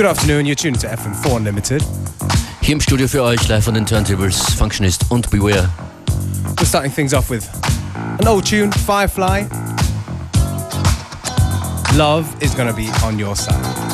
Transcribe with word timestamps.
Good 0.00 0.08
afternoon, 0.08 0.46
you're 0.46 0.54
tuned 0.54 0.80
to 0.80 0.86
FM4 0.86 1.36
Unlimited. 1.36 1.84
Hier 2.62 2.72
im 2.72 2.80
Studio 2.80 3.06
für 3.06 3.22
euch 3.22 3.46
live 3.48 3.68
on 3.68 3.74
den 3.74 3.84
Turntables, 3.84 4.54
Functionist 4.54 5.04
und 5.10 5.28
Beware. 5.28 5.68
We're 6.56 6.64
starting 6.64 6.90
things 6.90 7.12
off 7.12 7.28
with 7.28 7.46
an 8.18 8.26
old 8.26 8.46
tune, 8.46 8.72
Firefly. 8.72 9.44
Love 11.96 12.24
is 12.40 12.54
gonna 12.54 12.72
be 12.72 12.88
on 13.04 13.18
your 13.22 13.36
side. 13.36 13.89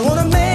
I 0.00 0.02
wanna 0.02 0.24
make 0.30 0.49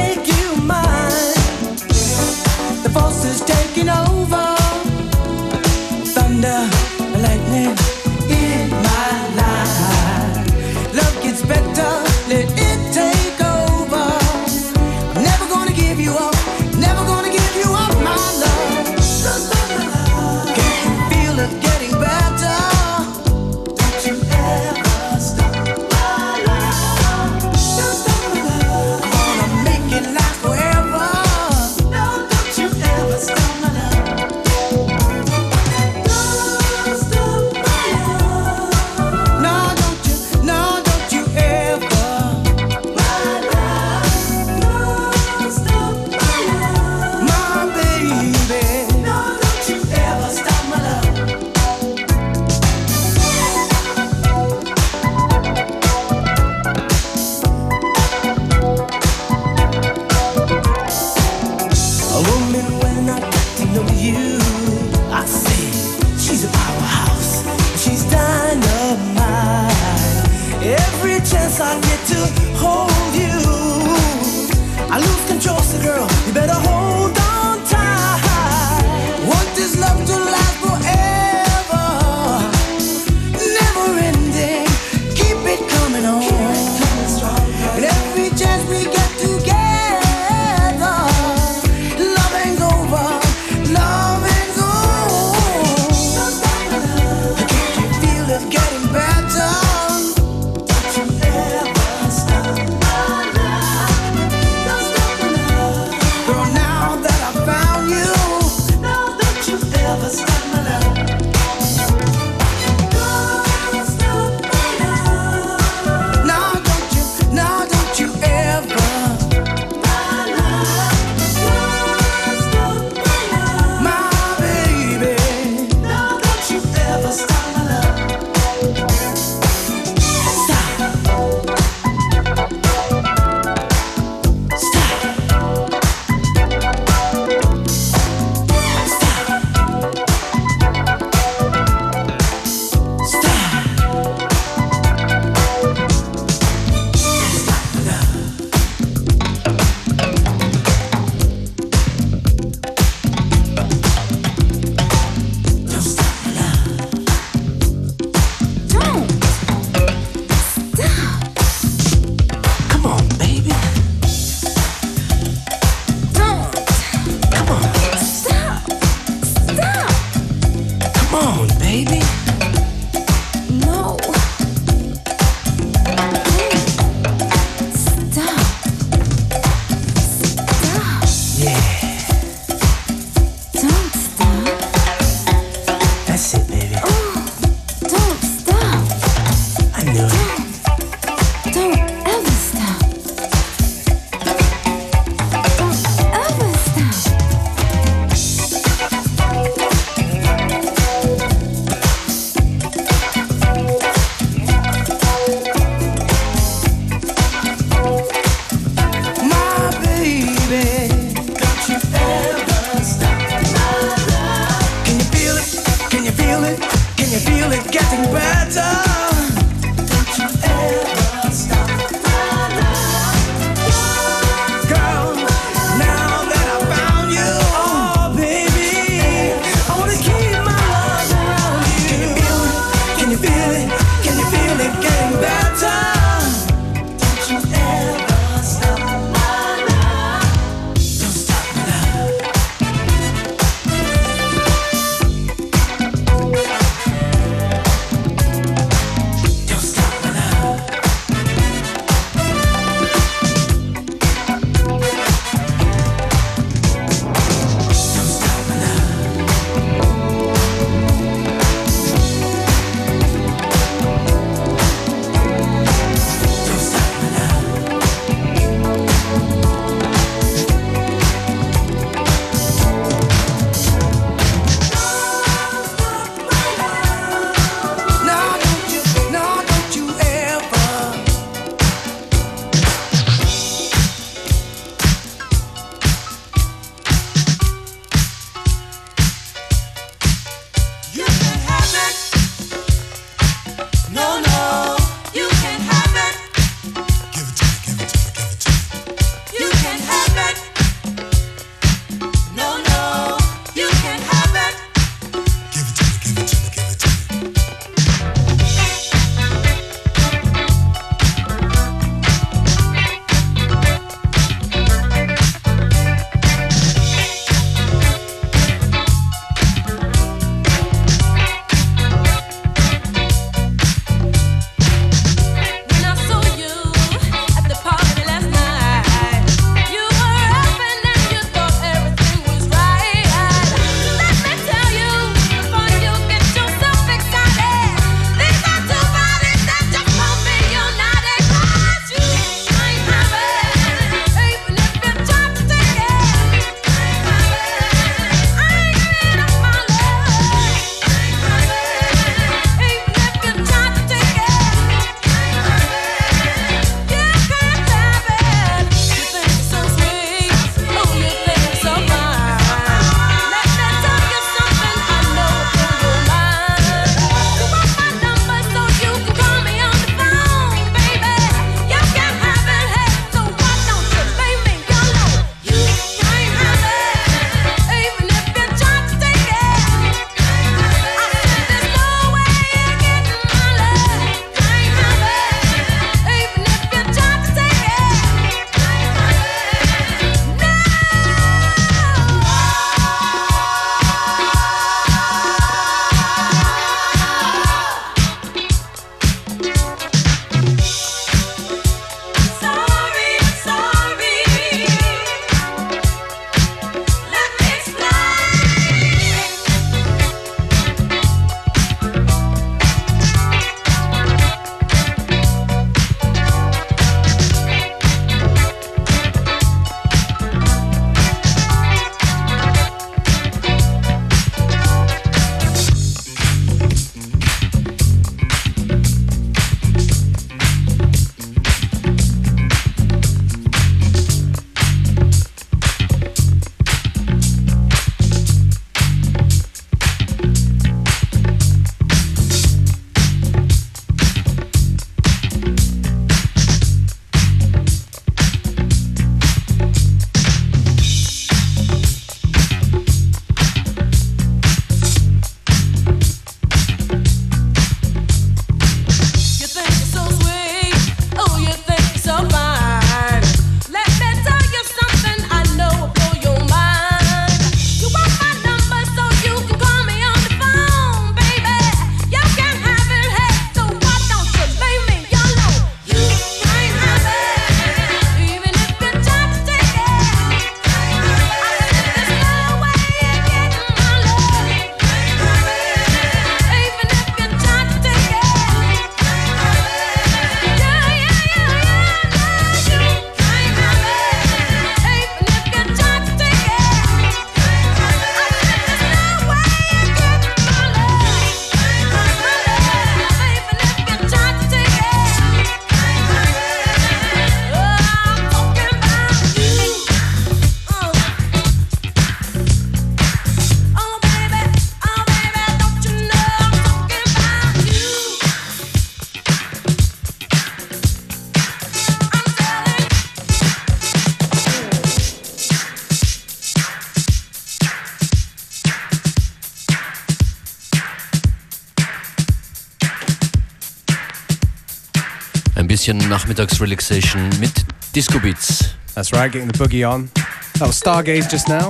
bisschen 535.85 536.09
Nachmittagsrelaxation 536.09 537.29
mit 537.39 537.63
Disco 537.93 538.19
Beats. 538.19 538.75
That's 538.95 539.13
right, 539.13 539.31
getting 539.31 539.47
the 539.47 539.53
boogie 539.53 539.87
on. 539.87 540.09
That 540.57 540.65
was 540.65 540.81
Stargaze 540.81 541.29
just 541.29 541.47
now 541.47 541.69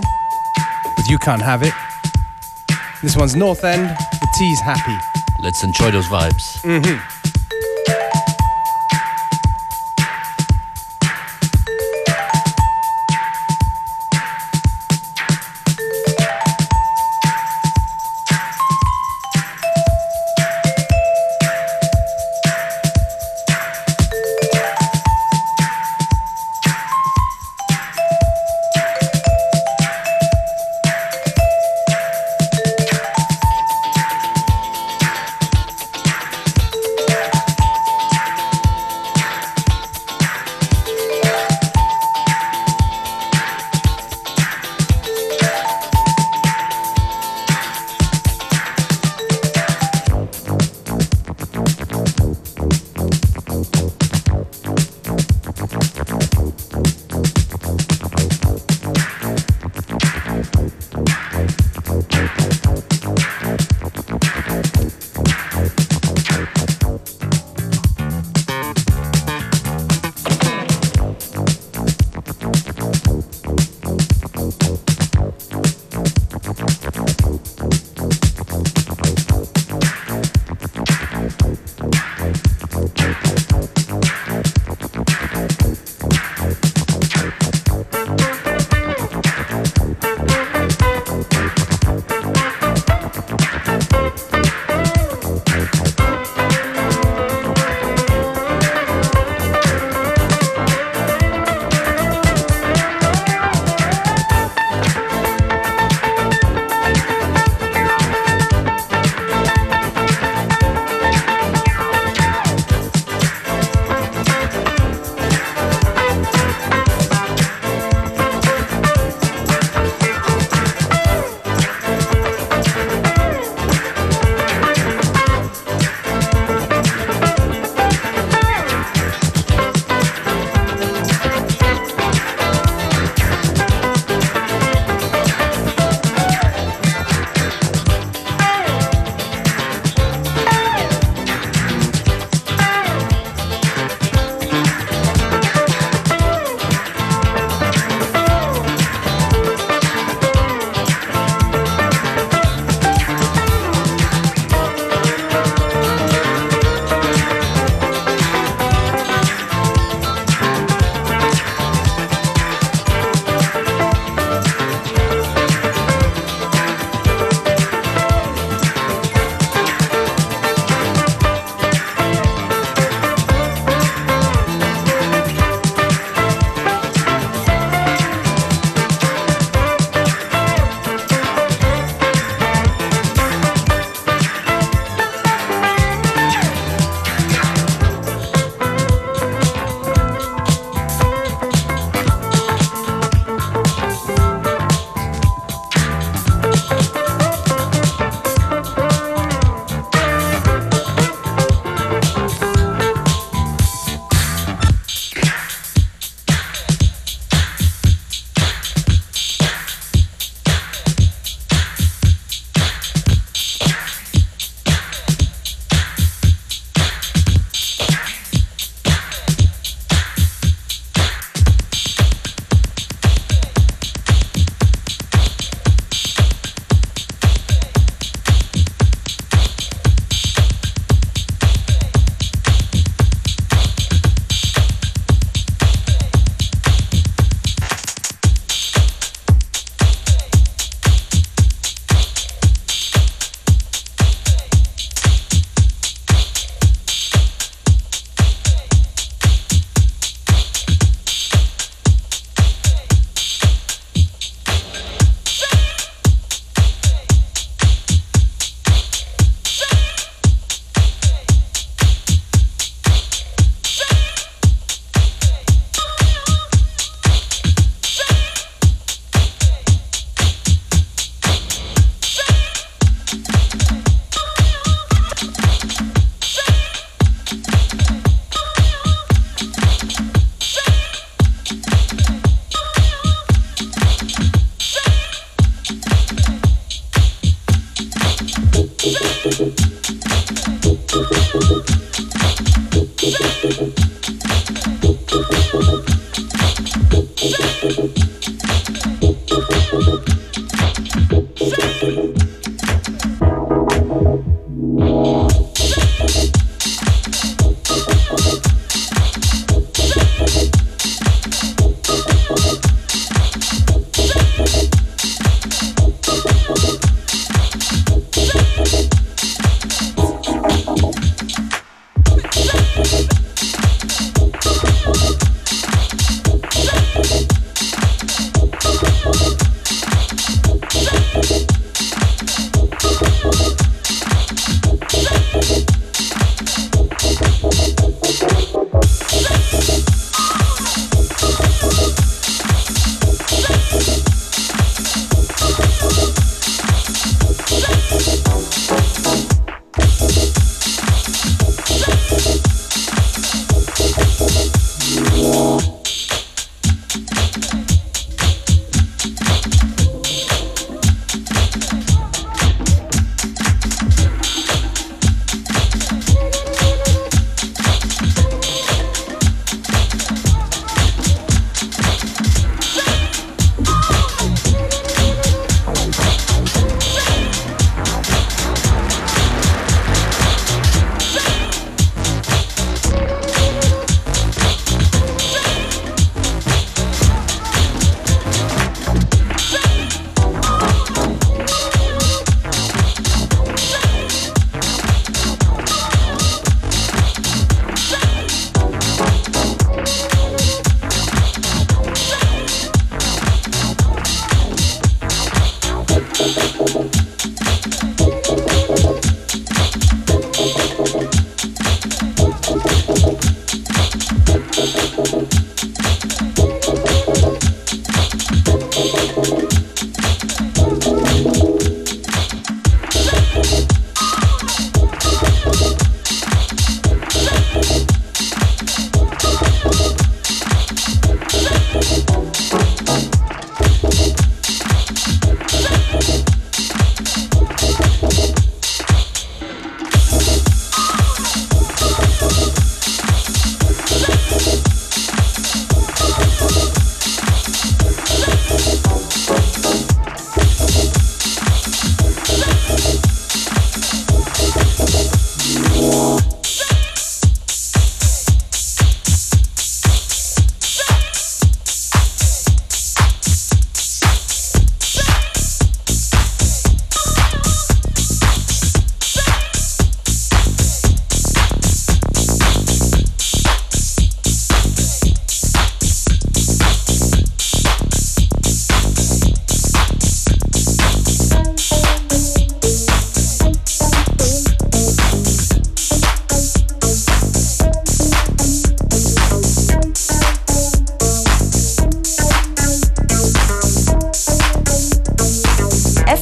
with 0.98 1.10
You 1.10 1.17
Can't 1.17 1.41
Have 1.41 1.63
It. 1.63 1.74
This 3.01 3.17
one's 3.17 3.36
North 3.36 3.65
End, 3.65 3.89
the 3.89 4.27
Tee's 4.38 4.62
Happy. 4.62 4.98
Let's 5.43 5.62
enjoy 5.63 5.91
those 5.91 6.05
vibes. 6.05 6.62
Mm-hmm. 6.63 7.14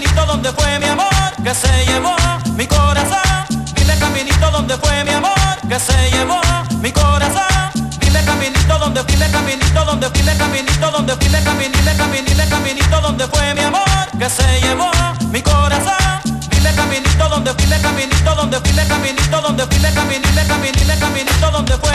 caminito 0.00 0.26
donde 0.26 0.50
fue 0.52 0.78
mi 0.78 0.86
amor 0.86 1.10
que 1.44 1.54
se 1.54 1.68
llevó 1.86 2.16
mi 2.56 2.66
corazón. 2.66 3.18
Dile 3.74 3.98
caminito 3.98 4.50
donde 4.50 4.76
fue 4.78 5.04
mi 5.04 5.10
amor 5.10 5.32
que 5.68 5.78
se 5.78 6.10
llevó 6.10 6.40
mi 6.80 6.90
corazón. 6.90 7.44
Dile 8.00 8.24
caminito 8.24 8.78
donde 8.78 9.04
dile 9.04 9.30
caminito 9.30 9.84
donde 9.84 10.08
dile 10.10 10.36
caminito 10.38 10.90
donde 10.90 11.16
dile 11.16 11.42
caminito 11.44 11.96
caminito 11.98 12.48
caminito 12.48 13.00
donde 13.02 13.26
fue 13.26 13.54
mi 13.54 13.60
amor 13.60 13.84
que 14.18 14.30
se 14.30 14.60
llevó 14.62 14.90
mi 15.30 15.42
corazón. 15.42 16.20
Dile 16.50 16.74
caminito 16.74 17.28
donde 17.28 17.54
dile 17.54 17.80
caminito 17.80 18.34
donde 18.34 18.60
dile 18.60 18.86
caminito 18.86 19.40
donde 19.42 19.66
dile 19.66 19.92
caminito 19.92 20.48
caminito 20.48 20.98
caminito 20.98 21.50
donde 21.50 21.76
fue 21.76 21.89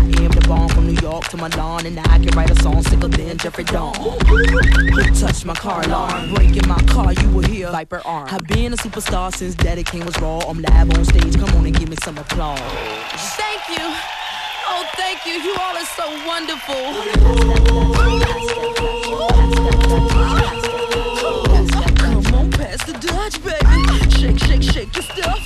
I 0.00 0.04
am 0.22 0.30
the 0.30 0.40
bomb 0.48 0.68
from 0.70 0.86
New 0.86 0.98
York 1.02 1.24
to 1.28 1.36
Milan, 1.36 1.84
and 1.84 1.98
I 2.00 2.18
can 2.18 2.30
write 2.36 2.50
a 2.50 2.62
song 2.62 2.82
sicker 2.82 3.08
than 3.08 3.36
Jeffrey 3.36 3.64
Dahmer. 3.64 4.16
Who 4.24 5.02
touched 5.14 5.44
my 5.44 5.54
car 5.54 5.82
alarm? 5.82 6.34
Breaking 6.34 6.66
my 6.66 6.80
car, 6.84 7.12
you 7.12 7.28
will 7.28 7.42
hear 7.44 7.70
Viper 7.70 8.00
arm. 8.06 8.28
I've 8.30 8.46
been 8.46 8.72
a 8.72 8.76
superstar 8.76 9.30
since 9.34 9.54
Daddy 9.54 9.84
Kane 9.84 10.06
was 10.06 10.18
raw. 10.18 10.38
I'm 10.38 10.62
live 10.62 10.90
on 10.96 11.04
stage, 11.04 11.36
come 11.38 11.50
on 11.54 11.66
and 11.66 11.78
give 11.78 11.90
me 11.90 11.96
some 12.02 12.16
applause. 12.16 12.58
Thank 13.36 13.68
you. 13.68 13.94
Oh, 14.72 14.86
thank 14.96 15.26
you. 15.26 15.34
You 15.34 15.54
all 15.60 15.76
are 15.76 15.84
so 15.84 16.06
wonderful. 16.26 16.74
Come 21.98 22.34
on, 22.34 22.50
pass 22.52 22.82
the 22.84 22.94
Dutch, 23.00 23.36
baby. 23.44 23.60
Shake, 24.18 24.38
shake, 24.38 24.62
shake 24.62 24.96
your 24.96 25.04
stuff, 25.04 25.40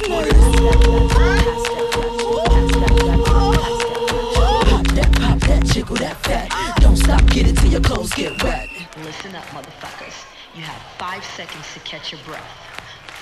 Don't 6.78 6.96
stop, 6.96 7.26
get 7.30 7.48
it 7.48 7.56
till 7.56 7.70
your 7.70 7.80
clothes 7.80 8.12
get 8.12 8.42
wet. 8.42 8.68
Listen 9.02 9.34
up, 9.34 9.44
motherfuckers. 9.46 10.24
You 10.54 10.62
have 10.62 10.80
five 10.98 11.24
seconds 11.24 11.64
to 11.74 11.80
catch 11.80 12.12
your 12.12 12.20
breath. 12.22 12.42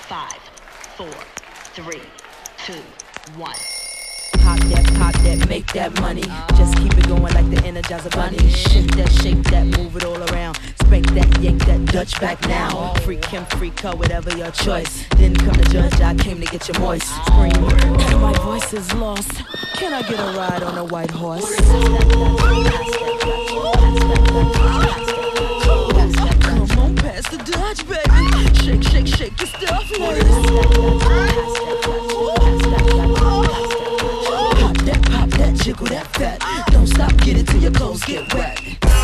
Five, 0.07 0.39
four, 0.95 1.13
three, 1.73 2.01
two, 2.65 2.81
one. 3.35 3.82
Pop 4.53 4.61
that, 4.69 4.85
pop 4.99 5.13
that, 5.23 5.49
make 5.49 5.65
that 5.73 5.99
money. 5.99 6.21
Just 6.55 6.77
keep 6.77 6.95
it 6.95 7.07
going 7.07 7.33
like 7.33 7.49
the 7.49 7.55
Energizer 7.65 8.11
Bunny. 8.11 8.37
Shake 8.49 8.91
that, 8.91 9.11
shake 9.11 9.41
that, 9.45 9.65
move 9.65 9.95
it 9.95 10.03
all 10.03 10.21
around. 10.31 10.59
Spank 10.83 11.11
that, 11.15 11.41
yank 11.41 11.65
that, 11.65 11.83
Dutch 11.87 12.21
back 12.21 12.39
now. 12.47 12.93
Freak 13.01 13.25
him, 13.25 13.45
freak 13.57 13.79
her, 13.79 13.95
whatever 13.95 14.29
your 14.37 14.51
choice. 14.51 15.09
Didn't 15.17 15.39
come 15.39 15.55
to 15.55 15.63
judge, 15.71 15.99
I 16.01 16.13
came 16.13 16.39
to 16.39 16.45
get 16.45 16.67
you 16.67 16.79
moist. 16.79 17.07
Scream, 17.25 17.59
my 18.21 18.33
voice 18.43 18.71
is 18.73 18.93
lost. 18.93 19.43
Can 19.73 19.91
I 19.91 20.03
get 20.03 20.19
a 20.19 20.37
ride 20.37 20.61
on 20.61 20.77
a 20.77 20.85
white 20.85 21.09
horse? 21.09 21.55
Come 26.41 26.69
on, 26.77 26.95
pass 26.97 27.27
the 27.27 27.37
Dutch, 27.43 27.87
baby. 27.87 28.03
Shake, 28.63 28.83
shake, 28.83 29.07
shake 29.07 29.39
your 29.39 29.47
stuff, 29.47 29.91
Pop 31.01 32.02
jiggle 35.63 35.87
that 35.87 36.05
fat. 36.17 36.41
Don't 36.71 36.87
stop, 36.87 37.15
get 37.19 37.37
it 37.37 37.47
till 37.47 37.61
your 37.61 37.71
clothes 37.71 38.03
get 38.03 38.33
wet. 38.33 39.02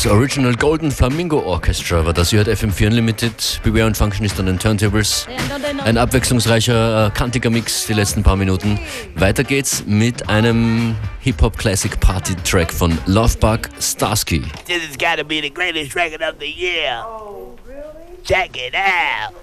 Das 0.00 0.06
Original 0.06 0.54
Golden 0.54 0.92
Flamingo 0.92 1.40
Orchestra 1.40 2.06
war 2.06 2.12
das. 2.12 2.32
Ihr 2.32 2.38
hört 2.38 2.48
FM4 2.48 2.86
Unlimited. 2.86 3.60
Beware 3.64 3.86
und 3.86 3.96
Function 3.96 4.24
ist 4.24 4.38
an 4.38 4.46
den 4.46 4.56
Turntables. 4.56 5.26
Ein 5.84 5.98
abwechslungsreicher, 5.98 7.08
äh, 7.08 7.10
kantiger 7.10 7.50
Mix 7.50 7.86
die 7.86 7.94
letzten 7.94 8.22
paar 8.22 8.36
Minuten. 8.36 8.78
Weiter 9.16 9.42
geht's 9.42 9.82
mit 9.86 10.28
einem 10.28 10.94
Hip-Hop 11.22 11.58
Classic 11.58 11.98
Party 11.98 12.36
Track 12.44 12.72
von 12.72 12.96
Lovebug 13.06 13.70
Starsky. 13.80 14.42
This 14.66 14.86
has 14.86 14.96
got 14.96 15.18
to 15.18 15.24
be 15.24 15.40
the 15.42 15.50
greatest 15.50 15.96
record 15.96 16.22
of 16.22 16.36
the 16.38 16.46
year. 16.46 17.04
Oh, 17.04 17.56
really? 17.66 18.22
Check 18.22 18.56
it 18.56 18.76
out. 18.76 19.34